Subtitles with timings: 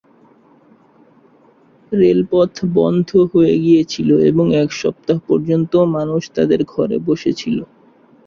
[1.91, 7.57] রেলপথ বন্ধ হয়ে গিয়েছিল এবং এক সপ্তাহ পর্যন্ত মানুষ তাদের ঘরে বসে ছিল।